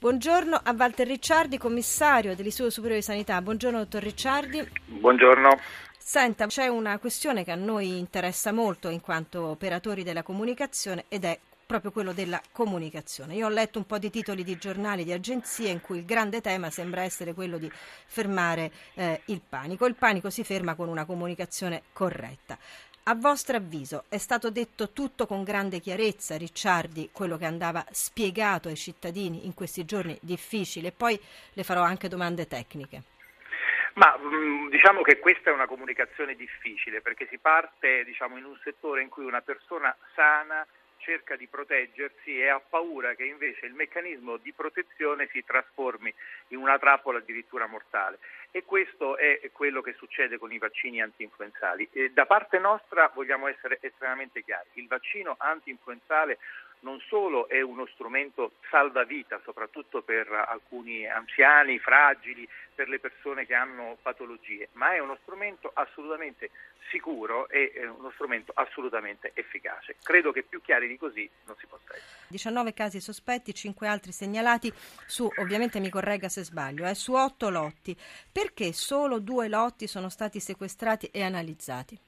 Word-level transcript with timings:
Buongiorno 0.00 0.58
a 0.64 0.74
Walter 0.74 1.06
Ricciardi, 1.06 1.58
commissario 1.58 2.34
dell'Istituto 2.34 2.70
Superiore 2.70 3.00
di 3.00 3.06
Sanità. 3.06 3.42
Buongiorno 3.42 3.80
dottor 3.80 4.02
Ricciardi. 4.02 4.66
Buongiorno. 4.86 5.58
Senta, 5.98 6.46
c'è 6.46 6.68
una 6.68 6.98
questione 6.98 7.44
che 7.44 7.50
a 7.50 7.54
noi 7.54 7.98
interessa 7.98 8.50
molto 8.50 8.88
in 8.88 9.02
quanto 9.02 9.48
operatori 9.48 10.02
della 10.02 10.22
comunicazione 10.22 11.04
ed 11.08 11.24
è 11.24 11.38
proprio 11.66 11.92
quello 11.92 12.14
della 12.14 12.40
comunicazione. 12.50 13.34
Io 13.34 13.44
ho 13.44 13.50
letto 13.50 13.78
un 13.78 13.84
po' 13.84 13.98
di 13.98 14.08
titoli 14.08 14.42
di 14.42 14.56
giornali, 14.56 15.04
di 15.04 15.12
agenzie 15.12 15.68
in 15.68 15.82
cui 15.82 15.98
il 15.98 16.06
grande 16.06 16.40
tema 16.40 16.70
sembra 16.70 17.02
essere 17.02 17.34
quello 17.34 17.58
di 17.58 17.70
fermare 18.06 18.72
eh, 18.94 19.20
il 19.26 19.42
panico. 19.46 19.84
Il 19.84 19.96
panico 19.96 20.30
si 20.30 20.44
ferma 20.44 20.76
con 20.76 20.88
una 20.88 21.04
comunicazione 21.04 21.82
corretta. 21.92 22.58
A 23.04 23.14
vostro 23.14 23.56
avviso 23.56 24.04
è 24.10 24.18
stato 24.18 24.50
detto 24.50 24.90
tutto 24.90 25.26
con 25.26 25.42
grande 25.42 25.80
chiarezza, 25.80 26.36
Ricciardi, 26.36 27.08
quello 27.12 27.38
che 27.38 27.46
andava 27.46 27.82
spiegato 27.90 28.68
ai 28.68 28.76
cittadini 28.76 29.46
in 29.46 29.54
questi 29.54 29.86
giorni 29.86 30.18
difficili 30.20 30.86
e 30.86 30.92
poi 30.92 31.18
le 31.54 31.62
farò 31.64 31.82
anche 31.82 32.08
domande 32.08 32.46
tecniche. 32.46 33.02
Ma 33.94 34.16
mm, 34.18 34.68
diciamo 34.68 35.00
che 35.00 35.18
questa 35.18 35.50
è 35.50 35.52
una 35.52 35.66
comunicazione 35.66 36.36
difficile 36.36 37.00
perché 37.00 37.26
si 37.28 37.38
parte 37.38 38.04
diciamo, 38.04 38.36
in 38.36 38.44
un 38.44 38.58
settore 38.62 39.02
in 39.02 39.08
cui 39.08 39.24
una 39.24 39.40
persona 39.40 39.96
sana 40.14 40.64
cerca 41.00 41.36
di 41.36 41.46
proteggersi 41.46 42.38
e 42.38 42.48
ha 42.48 42.60
paura 42.60 43.14
che 43.14 43.24
invece 43.24 43.66
il 43.66 43.74
meccanismo 43.74 44.36
di 44.36 44.52
protezione 44.52 45.28
si 45.32 45.44
trasformi 45.44 46.12
in 46.48 46.58
una 46.58 46.78
trappola 46.78 47.18
addirittura 47.18 47.66
mortale. 47.66 48.18
E 48.52 48.64
questo 48.64 49.16
è 49.16 49.50
quello 49.52 49.80
che 49.80 49.94
succede 49.94 50.38
con 50.38 50.52
i 50.52 50.58
vaccini 50.58 51.00
anti-influenzali. 51.00 51.88
E 51.92 52.10
da 52.10 52.26
parte 52.26 52.58
nostra 52.58 53.10
vogliamo 53.14 53.48
essere 53.48 53.78
estremamente 53.80 54.42
chiari. 54.42 54.68
Il 54.74 54.88
vaccino 54.88 55.36
anti-influenzale 55.38 56.38
non 56.80 57.00
solo 57.08 57.48
è 57.48 57.60
uno 57.60 57.86
strumento 57.92 58.52
salvavita, 58.70 59.40
soprattutto 59.44 60.02
per 60.02 60.30
alcuni 60.30 61.06
anziani, 61.06 61.78
fragili, 61.78 62.48
per 62.74 62.88
le 62.88 62.98
persone 62.98 63.46
che 63.46 63.54
hanno 63.54 63.98
patologie, 64.00 64.68
ma 64.72 64.94
è 64.94 64.98
uno 64.98 65.18
strumento 65.22 65.70
assolutamente 65.74 66.50
sicuro 66.90 67.48
e 67.48 67.86
uno 67.86 68.10
strumento 68.12 68.52
assolutamente 68.54 69.30
efficace. 69.34 69.96
Credo 70.02 70.32
che 70.32 70.42
più 70.42 70.60
chiari 70.60 70.88
di 70.88 70.96
così 70.96 71.28
non 71.46 71.56
si 71.58 71.66
possa 71.66 71.94
essere. 71.94 72.26
19 72.28 72.72
casi 72.72 73.00
sospetti, 73.00 73.54
5 73.54 73.86
altri 73.86 74.12
segnalati 74.12 74.72
su, 75.06 75.30
ovviamente 75.36 75.78
mi 75.80 75.88
corregga 75.88 76.28
se 76.28 76.42
sbaglio, 76.42 76.86
eh, 76.86 76.94
su 76.94 77.12
8 77.12 77.50
lotti. 77.50 77.96
Perché 78.32 78.72
solo 78.72 79.20
due 79.20 79.48
lotti 79.48 79.86
sono 79.86 80.08
stati 80.08 80.40
sequestrati 80.40 81.06
e 81.06 81.22
analizzati? 81.22 81.98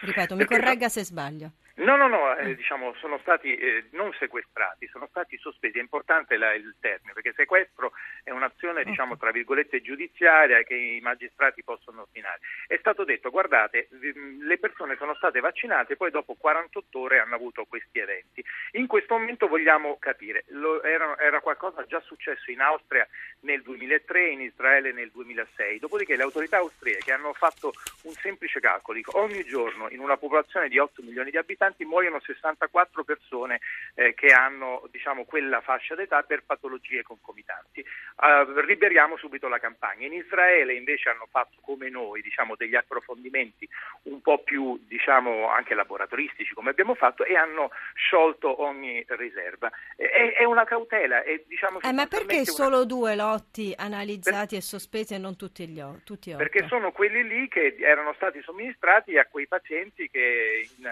Ripeto, 0.00 0.36
mi 0.36 0.44
corregga 0.44 0.88
se 0.88 1.04
sbaglio. 1.04 1.52
No, 1.78 1.96
no, 1.96 2.08
no, 2.08 2.36
eh, 2.36 2.56
diciamo, 2.56 2.92
sono 2.94 3.18
stati 3.18 3.54
eh, 3.54 3.84
non 3.92 4.12
sequestrati, 4.18 4.88
sono 4.88 5.06
stati 5.10 5.38
sospesi. 5.38 5.78
È 5.78 5.80
importante 5.80 6.36
la, 6.36 6.52
il 6.52 6.74
termine, 6.80 7.12
perché 7.12 7.32
sequestro 7.36 7.92
è 8.24 8.30
un'azione, 8.30 8.82
diciamo, 8.82 9.16
tra 9.16 9.30
virgolette, 9.30 9.80
giudiziaria 9.80 10.62
che 10.64 10.74
i 10.74 11.00
magistrati 11.00 11.62
possono 11.62 12.02
ordinare. 12.02 12.40
È 12.66 12.76
stato 12.78 13.04
detto, 13.04 13.30
guardate, 13.30 13.88
le 13.90 14.58
persone 14.58 14.96
sono 14.96 15.14
state 15.14 15.38
vaccinate, 15.38 15.94
poi 15.94 16.10
dopo 16.10 16.34
48 16.34 16.98
ore 16.98 17.20
hanno 17.20 17.36
avuto 17.36 17.64
questi 17.64 18.00
eventi. 18.00 18.44
In 18.72 18.88
questo 18.88 19.16
momento 19.16 19.46
vogliamo 19.46 19.98
capire, 20.00 20.46
lo, 20.48 20.82
era, 20.82 21.16
era 21.16 21.40
qualcosa 21.40 21.84
già 21.86 22.00
successo 22.00 22.50
in 22.50 22.60
Austria 22.60 23.06
nel 23.42 23.62
2003, 23.62 24.30
in 24.30 24.40
Israele 24.40 24.90
nel 24.90 25.12
2006. 25.12 25.78
Dopodiché 25.78 26.16
le 26.16 26.24
autorità 26.24 26.56
austriache 26.56 27.12
hanno 27.12 27.32
fatto 27.34 27.72
un 28.02 28.12
semplice 28.14 28.58
calcolo. 28.58 28.98
Ogni 29.12 29.44
giorno 29.44 29.88
in 29.90 30.00
una 30.00 30.16
popolazione 30.16 30.68
di 30.68 30.78
8 30.78 31.02
milioni 31.02 31.30
di 31.30 31.36
abitanti 31.36 31.66
abitanti 31.68 31.84
muoiono 31.84 32.20
64 32.20 33.04
persone 33.04 33.60
eh, 33.94 34.14
che 34.14 34.28
hanno 34.28 34.86
diciamo, 34.90 35.24
quella 35.24 35.60
fascia 35.60 35.94
d'età 35.94 36.22
per 36.22 36.42
patologie 36.44 37.02
concomitanti. 37.02 37.84
Uh, 38.16 38.60
liberiamo 38.60 39.16
subito 39.16 39.48
la 39.48 39.58
campagna. 39.58 40.06
In 40.06 40.12
Israele 40.12 40.74
invece 40.74 41.10
hanno 41.10 41.26
fatto 41.30 41.58
come 41.60 41.88
noi 41.88 42.22
diciamo, 42.22 42.56
degli 42.56 42.74
approfondimenti 42.74 43.68
un 44.04 44.20
po' 44.20 44.42
più 44.42 44.78
diciamo, 44.86 45.48
anche 45.48 45.74
laboratoristici 45.74 46.54
come 46.54 46.70
abbiamo 46.70 46.94
fatto 46.94 47.24
e 47.24 47.36
hanno 47.36 47.70
sciolto 47.94 48.62
ogni 48.62 49.04
riserva. 49.08 49.70
È, 49.94 50.34
è 50.38 50.44
una 50.44 50.64
cautela. 50.64 51.22
È, 51.22 51.42
diciamo, 51.46 51.80
eh, 51.80 51.92
ma 51.92 52.06
perché 52.06 52.36
una... 52.36 52.44
solo 52.44 52.84
due 52.84 53.14
lotti 53.14 53.74
analizzati 53.76 54.54
per... 54.54 54.58
e 54.58 54.62
sospesi 54.62 55.14
e 55.14 55.18
non 55.18 55.36
tutti 55.36 55.66
gli 55.66 55.80
tutti 56.04 56.30
otto? 56.30 56.38
Perché 56.38 56.66
sono 56.66 56.90
quelli 56.92 57.22
lì 57.22 57.48
che 57.48 57.76
erano 57.78 58.12
stati 58.14 58.40
somministrati 58.42 59.16
a 59.16 59.26
quei 59.26 59.46
pazienti 59.46 60.08
che 60.10 60.68
in 60.76 60.90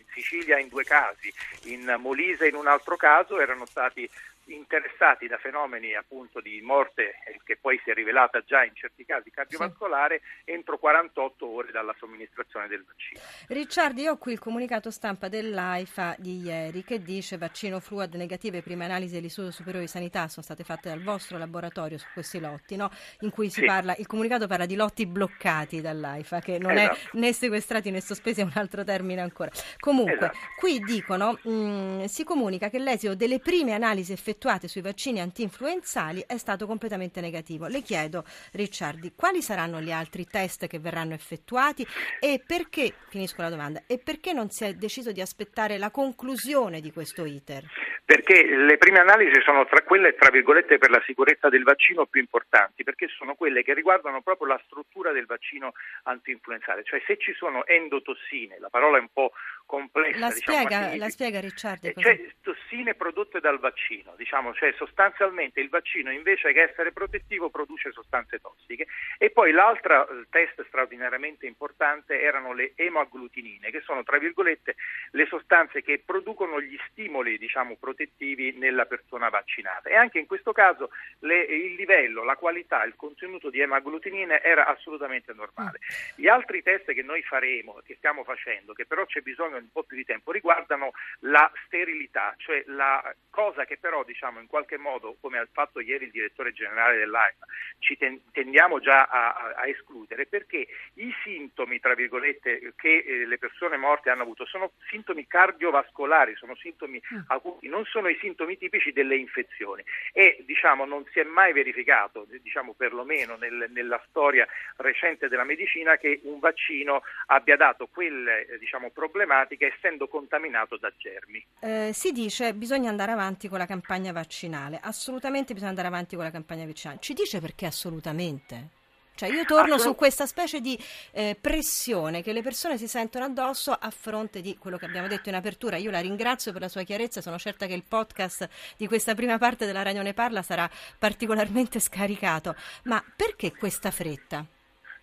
in 0.00 0.06
Sicilia 0.12 0.58
in 0.58 0.68
due 0.68 0.84
casi, 0.84 1.32
in 1.64 1.96
Molise 1.98 2.48
in 2.48 2.54
un 2.54 2.66
altro 2.66 2.96
caso 2.96 3.40
erano 3.40 3.66
stati 3.66 4.08
interessati 4.54 5.26
da 5.26 5.38
fenomeni 5.38 5.94
appunto 5.94 6.40
di 6.40 6.60
morte 6.60 7.14
eh, 7.26 7.40
che 7.44 7.56
poi 7.60 7.80
si 7.84 7.90
è 7.90 7.94
rivelata 7.94 8.42
già 8.42 8.64
in 8.64 8.74
certi 8.74 9.04
casi 9.04 9.30
cardiovascolare 9.30 10.20
sì. 10.44 10.50
entro 10.52 10.78
48 10.78 11.46
ore 11.46 11.70
dalla 11.70 11.94
somministrazione 11.98 12.66
del 12.66 12.84
vaccino. 12.84 13.20
Ricciardi, 13.48 14.02
io 14.02 14.12
ho 14.12 14.16
qui 14.16 14.32
il 14.32 14.38
comunicato 14.38 14.90
stampa 14.90 15.28
dell'AIFA 15.28 16.16
di 16.18 16.40
ieri 16.40 16.82
che 16.82 17.00
dice 17.02 17.38
vaccino 17.38 17.80
Fluad 17.80 18.14
negative, 18.14 18.62
prime 18.62 18.84
analisi 18.84 19.14
dell'Istituto 19.14 19.52
Superiore 19.52 19.84
di 19.84 19.90
Sanità 19.90 20.28
sono 20.28 20.42
state 20.42 20.64
fatte 20.64 20.88
dal 20.88 21.02
vostro 21.02 21.38
laboratorio 21.38 21.98
su 21.98 22.06
questi 22.12 22.40
lotti, 22.40 22.76
no? 22.76 22.90
in 23.20 23.30
cui 23.30 23.50
si 23.50 23.60
sì. 23.60 23.66
parla, 23.66 23.94
il 23.96 24.06
comunicato 24.06 24.46
parla 24.46 24.66
di 24.66 24.74
lotti 24.74 25.06
bloccati 25.06 25.80
dall'AIFA, 25.80 26.40
che 26.40 26.58
non 26.58 26.76
esatto. 26.76 26.94
è 26.94 27.18
né 27.18 27.32
sequestrati 27.32 27.90
né 27.90 28.00
sospesi, 28.00 28.40
è 28.40 28.44
un 28.44 28.52
altro 28.54 28.84
termine 28.84 29.20
ancora. 29.20 29.50
Comunque, 29.78 30.14
esatto. 30.14 30.38
qui 30.58 30.80
dicono, 30.80 31.38
mh, 31.42 31.50
mm, 31.50 32.04
si 32.04 32.24
comunica 32.24 32.68
che 32.68 32.78
l'esito 32.78 33.14
delle 33.14 33.38
prime 33.38 33.72
analisi 33.72 34.12
effettuate 34.12 34.39
effettuate 34.40 34.68
sui 34.68 34.80
vaccini 34.80 35.20
anti-influenzali 35.20 36.24
è 36.26 36.38
stato 36.38 36.66
completamente 36.66 37.20
negativo. 37.20 37.66
Le 37.66 37.82
chiedo, 37.82 38.24
Ricciardi, 38.52 39.12
quali 39.14 39.42
saranno 39.42 39.82
gli 39.82 39.92
altri 39.92 40.24
test 40.24 40.66
che 40.66 40.78
verranno 40.78 41.12
effettuati 41.12 41.86
e 42.18 42.42
perché, 42.44 42.94
finisco 43.10 43.42
la 43.42 43.50
domanda, 43.50 43.82
e 43.86 43.98
perché 43.98 44.32
non 44.32 44.48
si 44.48 44.64
è 44.64 44.72
deciso 44.72 45.12
di 45.12 45.20
aspettare 45.20 45.76
la 45.76 45.90
conclusione 45.90 46.80
di 46.80 46.90
questo 46.90 47.26
iter? 47.26 47.64
Perché 48.02 48.42
le 48.42 48.78
prime 48.78 48.98
analisi 48.98 49.40
sono 49.44 49.66
tra 49.66 49.82
quelle, 49.82 50.14
tra 50.14 50.30
virgolette, 50.30 50.78
per 50.78 50.90
la 50.90 51.02
sicurezza 51.04 51.48
del 51.50 51.62
vaccino 51.62 52.06
più 52.06 52.20
importanti, 52.20 52.82
perché 52.82 53.08
sono 53.08 53.34
quelle 53.34 53.62
che 53.62 53.74
riguardano 53.74 54.22
proprio 54.22 54.48
la 54.48 54.60
struttura 54.64 55.12
del 55.12 55.26
vaccino 55.26 55.74
anti-influenzale, 56.04 56.82
cioè 56.82 57.02
se 57.06 57.18
ci 57.18 57.34
sono 57.34 57.66
endotossine, 57.66 58.58
la 58.58 58.70
parola 58.70 58.96
è 58.96 59.00
un 59.00 59.12
po' 59.12 59.32
complessa. 59.70 60.18
La, 60.18 60.32
diciamo, 60.32 60.58
spiega, 60.58 60.96
la 60.96 61.08
spiega 61.08 61.38
Ricciardi. 61.38 61.86
Eh, 61.86 61.94
cioè 61.96 62.26
tossine 62.42 62.96
prodotte 62.96 63.38
dal 63.38 63.60
vaccino, 63.60 64.14
diciamo, 64.16 64.52
cioè 64.52 64.72
sostanzialmente 64.76 65.60
il 65.60 65.68
vaccino 65.68 66.10
invece 66.10 66.52
che 66.52 66.62
essere 66.62 66.90
protettivo 66.90 67.50
produce 67.50 67.92
sostanze 67.92 68.40
tossiche. 68.40 68.88
E 69.16 69.30
poi 69.30 69.52
l'altro 69.52 70.08
test 70.28 70.66
straordinariamente 70.66 71.46
importante 71.46 72.20
erano 72.20 72.52
le 72.52 72.72
emoagglutinine, 72.74 73.70
che 73.70 73.80
sono 73.82 74.02
tra 74.02 74.18
virgolette 74.18 74.74
le 75.12 75.26
sostanze 75.26 75.82
che 75.82 76.02
producono 76.04 76.60
gli 76.60 76.76
stimoli 76.90 77.38
diciamo, 77.38 77.76
protettivi 77.76 78.52
nella 78.58 78.86
persona 78.86 79.28
vaccinata. 79.28 79.88
E 79.88 79.94
anche 79.94 80.18
in 80.18 80.26
questo 80.26 80.50
caso 80.50 80.90
le, 81.20 81.42
il 81.44 81.74
livello, 81.74 82.24
la 82.24 82.34
qualità, 82.34 82.82
il 82.82 82.96
contenuto 82.96 83.50
di 83.50 83.60
emoagglutinine 83.60 84.42
era 84.42 84.66
assolutamente 84.66 85.32
normale. 85.32 85.78
Gli 86.16 86.26
altri 86.26 86.60
test 86.62 86.92
che 86.92 87.02
noi 87.02 87.22
faremo, 87.22 87.80
che 87.84 87.94
stiamo 87.94 88.24
facendo, 88.24 88.72
che 88.72 88.84
però 88.84 89.06
c'è 89.06 89.20
bisogno 89.20 89.58
un 89.60 89.72
po' 89.72 89.82
più 89.82 89.96
di 89.96 90.04
tempo, 90.04 90.32
riguardano 90.32 90.92
la 91.20 91.50
sterilità, 91.66 92.34
cioè 92.38 92.62
la 92.66 93.14
cosa 93.30 93.64
che 93.64 93.78
però 93.78 94.04
diciamo 94.04 94.40
in 94.40 94.46
qualche 94.46 94.76
modo, 94.76 95.16
come 95.20 95.38
ha 95.38 95.46
fatto 95.50 95.80
ieri 95.80 96.06
il 96.06 96.10
direttore 96.10 96.52
generale 96.52 96.96
dell'AIFA, 96.98 97.46
ci 97.78 97.96
ten- 97.96 98.20
tendiamo 98.32 98.80
già 98.80 99.04
a, 99.04 99.34
a, 99.34 99.54
a, 99.56 99.68
escludere 99.68 100.26
perché 100.26 100.66
i 100.94 101.14
sintomi, 101.22 101.80
tra 101.80 101.94
virgolette, 101.94 102.72
che 102.76 103.04
eh, 103.06 103.26
le 103.26 103.38
persone 103.38 103.76
morte 103.76 104.10
hanno 104.10 104.22
avuto 104.22 104.44
sono 104.46 104.72
sintomi 104.88 105.26
cardiovascolari, 105.26 106.34
sono 106.36 106.54
sintomi 106.56 107.00
mm. 107.14 107.20
acuti, 107.28 107.68
non 107.68 107.84
sono 107.84 108.08
i 108.08 108.18
sintomi 108.20 108.58
tipici 108.58 108.92
delle 108.92 109.16
infezioni 109.16 109.82
e 110.12 110.42
diciamo 110.46 110.84
non 110.84 111.04
si 111.12 111.20
è 111.20 111.24
mai 111.24 111.52
verificato, 111.52 112.26
diciamo 112.42 112.74
perlomeno 112.74 113.36
nel, 113.36 113.66
nella 113.70 114.02
storia 114.08 114.46
recente 114.76 115.28
della 115.28 115.44
medicina, 115.44 115.96
che 115.96 116.20
un 116.24 116.38
vaccino 116.38 117.02
abbia 117.26 117.56
dato 117.56 117.86
quelle 117.86 118.46
eh, 118.46 118.58
diciamo, 118.58 118.90
problematiche 118.90 119.49
problematiche 119.50 119.72
essendo 119.76 120.06
contaminato 120.08 120.76
da 120.76 120.92
germi. 120.96 121.44
Eh, 121.60 121.90
si 121.92 122.12
dice 122.12 122.54
bisogna 122.54 122.90
andare 122.90 123.12
avanti 123.12 123.48
con 123.48 123.58
la 123.58 123.66
campagna 123.66 124.12
vaccinale, 124.12 124.78
assolutamente 124.80 125.52
bisogna 125.52 125.70
andare 125.70 125.88
avanti 125.88 126.14
con 126.14 126.24
la 126.24 126.30
campagna 126.30 126.64
vaccinale. 126.66 127.00
Ci 127.00 127.14
dice 127.14 127.40
perché 127.40 127.66
assolutamente? 127.66 128.78
Cioè 129.12 129.28
io 129.28 129.44
torno 129.44 129.76
su 129.76 129.94
questa 129.94 130.24
specie 130.24 130.60
di 130.60 130.78
eh, 131.12 131.36
pressione 131.38 132.22
che 132.22 132.32
le 132.32 132.40
persone 132.40 132.78
si 132.78 132.88
sentono 132.88 133.26
addosso 133.26 133.70
a 133.70 133.90
fronte 133.90 134.40
di 134.40 134.56
quello 134.56 134.78
che 134.78 134.86
abbiamo 134.86 135.08
detto 135.08 135.28
in 135.28 135.34
apertura. 135.34 135.76
Io 135.76 135.90
la 135.90 136.00
ringrazio 136.00 136.52
per 136.52 136.62
la 136.62 136.68
sua 136.68 136.84
chiarezza, 136.84 137.20
sono 137.20 137.38
certa 137.38 137.66
che 137.66 137.74
il 137.74 137.84
podcast 137.86 138.48
di 138.78 138.86
questa 138.86 139.14
prima 139.14 139.36
parte 139.36 139.66
della 139.66 139.82
Radio 139.82 140.00
Ne 140.00 140.14
Parla 140.14 140.40
sarà 140.40 140.70
particolarmente 140.98 141.80
scaricato. 141.80 142.54
Ma 142.84 143.04
perché 143.14 143.54
questa 143.54 143.90
fretta? 143.90 144.46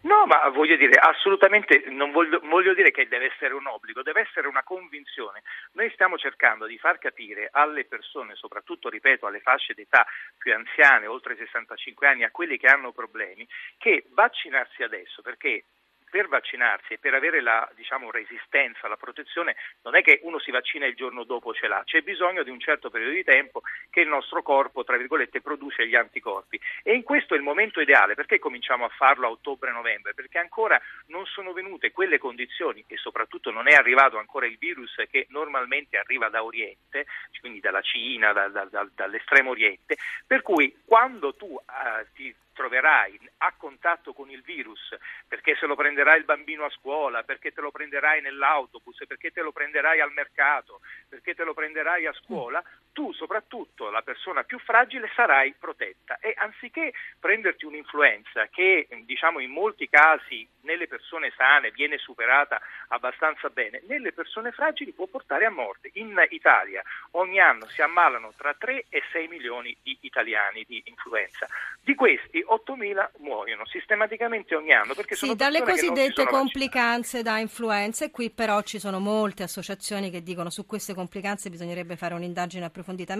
No, 0.01 0.25
ma 0.25 0.47
voglio 0.49 0.75
dire, 0.75 0.97
assolutamente 0.99 1.83
non 1.88 2.11
voglio, 2.11 2.39
voglio, 2.44 2.73
dire 2.73 2.91
che 2.91 3.07
deve 3.07 3.31
essere 3.33 3.53
un 3.53 3.65
obbligo, 3.65 4.03
deve 4.03 4.21
essere 4.21 4.47
una 4.47 4.63
convinzione. 4.63 5.41
Noi 5.73 5.89
stiamo 5.91 6.17
cercando 6.17 6.65
di 6.65 6.77
far 6.77 6.99
capire 6.99 7.49
alle 7.51 7.85
persone, 7.85 8.35
soprattutto, 8.35 8.89
ripeto, 8.89 9.25
alle 9.25 9.39
fasce 9.39 9.73
d'età 9.73 10.05
più 10.38 10.53
anziane, 10.53 11.07
oltre 11.07 11.33
i 11.33 11.38
65 11.38 12.07
anni, 12.07 12.23
a 12.23 12.31
quelli 12.31 12.57
che 12.57 12.67
hanno 12.67 12.91
problemi, 12.91 13.47
che 13.77 14.05
vaccinarsi 14.11 14.83
adesso, 14.83 15.21
perché 15.23 15.63
per 16.09 16.27
vaccinarsi 16.27 16.94
e 16.94 16.98
per 16.98 17.13
avere 17.13 17.42
la 17.42 17.69
diciamo, 17.75 18.12
resistenza, 18.12 18.88
la 18.88 18.98
protezione, 18.98 19.56
non 19.83 19.95
è 19.95 20.01
che 20.01 20.19
uno 20.24 20.39
si 20.39 20.51
vaccina 20.51 20.86
e 20.86 20.89
il 20.89 20.95
giorno 20.95 21.24
dopo 21.24 21.54
ce 21.54 21.68
l'ha, 21.68 21.81
c'è 21.86 22.01
bisogno 22.01 22.44
di 22.44 22.50
un 22.50 22.59
certo 22.59 22.89
periodo 22.89 23.13
di 23.13 23.24
tempo 23.24 23.62
che 23.89 24.01
il 24.01 24.07
nostro 24.07 24.42
corpo, 24.42 24.83
tra 24.83 24.98
virgolette, 24.98 25.42
produce 25.42 25.88
gli 25.88 25.95
anticorpi. 25.95 26.59
E 26.83 26.94
in 26.94 27.04
questo 27.04 27.33
è 27.33 27.38
il 27.38 27.44
momento 27.44 27.81
ideale, 27.81 28.15
perché 28.15 28.39
cominciamo 28.39 28.86
a 28.86 28.89
farlo 28.89 29.27
a 29.27 29.31
ottobre-novembre? 29.31 30.13
Perché 30.13 30.38
ancora 30.38 30.81
non 31.07 31.25
sono 31.25 31.54
venute 31.54 31.92
quelle 31.92 32.18
condizioni 32.18 32.83
e 32.88 32.98
soprattutto 32.98 33.51
non 33.51 33.68
è 33.68 33.74
arrivato 33.74 34.18
ancora 34.18 34.45
il 34.45 34.57
virus 34.57 34.95
che 35.10 35.27
normalmente 35.30 35.98
arriva 35.98 36.30
da 36.30 36.44
Oriente, 36.44 37.06
quindi 37.39 37.60
dalla 37.60 37.81
Cina, 37.81 38.33
da, 38.33 38.48
da, 38.48 38.65
da, 38.65 38.88
dall'estremo 38.94 39.51
Oriente, 39.51 39.98
per 40.25 40.42
cui 40.42 40.75
quando 40.86 41.36
tu 41.36 41.57
eh, 41.57 42.07
ti 42.13 42.33
troverai 42.57 43.19
a 43.38 43.54
contatto 43.56 44.13
con 44.13 44.31
il 44.31 44.42
virus, 44.42 44.98
perché 45.27 45.56
se 45.56 45.68
lo 45.68 45.75
prenderai 45.75 46.18
il 46.18 46.25
bambino 46.25 46.65
a 46.65 46.69
scuola, 46.71 47.21
perché 47.21 47.51
te 47.51 47.62
lo 47.62 47.69
prenderai 47.69 48.19
nell'autobus, 48.19 49.06
perché 49.06 49.30
te 49.30 49.42
lo 49.42 49.51
prenderai 49.51 50.01
al 50.01 50.12
mercato, 50.12 50.81
perché 51.07 51.36
te 51.36 51.44
lo 51.44 51.54
prenderai 51.54 52.07
a 52.07 52.13
scuola, 52.13 52.63
tu 52.97 53.13
soprattutto 53.13 53.91
la 53.91 54.01
persona 54.01 54.41
più 54.41 54.57
fragile 54.57 55.07
sarai 55.13 55.53
protetta 55.53 56.17
e 56.17 56.33
anziché 56.35 56.94
prenderti 57.19 57.65
un'influenza 57.65 58.47
che 58.47 58.88
diciamo 59.05 59.38
in 59.38 59.51
molti 59.51 59.88
casi 59.88 60.47
nelle 60.61 60.88
persone 60.88 61.31
sane 61.38 61.69
viene 61.69 61.99
superata 61.99 62.59
abbastanza 62.88 63.49
bene, 63.49 63.83
nelle 63.88 64.13
persone 64.13 64.51
fragili 64.51 64.94
può 64.94 65.05
portare 65.05 65.45
a 65.45 65.51
morte. 65.51 65.91
In 65.94 66.15
Italia 66.31 66.81
ogni 67.11 67.39
anno 67.39 67.67
si 67.67 67.83
ammalano 67.83 68.33
tra 68.35 68.55
3 68.57 68.85
e 68.89 69.03
6 69.11 69.27
milioni 69.27 69.77
di 69.83 69.95
italiani 70.01 70.65
di 70.67 70.81
influenza. 70.85 71.45
Di 71.79 71.93
questi 71.93 72.43
8.000 72.43 73.11
muoiono 73.19 73.65
sistematicamente 73.67 74.55
ogni 74.55 74.73
anno. 74.73 74.95
Perché 74.95 75.13
sì, 75.13 75.25
sono 75.25 75.35
dalle 75.35 75.61
cosiddette 75.61 76.25
complicanze 76.25 77.21
da 77.21 77.38
influenza 77.38 78.05
e 78.05 78.11
qui 78.11 78.31
però 78.31 78.61
ci 78.63 78.79
sono 78.79 79.00
molte 79.00 79.43
associazioni 79.43 80.09
che 80.09 80.23
dicono 80.23 80.50
su 80.50 80.65
queste 80.65 80.95
complicanze 80.95 81.51
bisognerebbe 81.51 81.95
fare 81.95 82.15
un'indagine 82.15 82.65
approfondita 82.65 82.87
approfonditamente 82.88 83.13